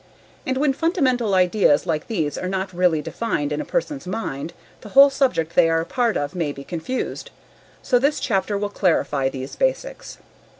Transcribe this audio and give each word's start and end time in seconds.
And 0.47 0.57
when 0.57 0.73
fundamental 0.73 1.35
ideas 1.35 1.85
like 1.85 2.07
these 2.07 2.35
are 2.35 2.49
not 2.49 2.73
really 2.73 3.03
defined 3.03 3.51
in 3.51 3.61
a 3.61 3.65
person's 3.65 4.07
mind, 4.07 4.51
the 4.81 4.89
whole 4.97 5.11
subject 5.11 5.53
they 5.53 5.69
are 5.69 5.81
a 5.81 5.85
part 5.85 6.17
of 6.17 6.33
may 6.33 6.51
be 6.51 6.63
confused. 6.63 7.29
So 7.83 7.99
this 7.99 8.19
chapter 8.19 8.57
will 8.57 8.69
clarify 8.69 9.29
these 9.29 9.55
basics. 9.55 10.17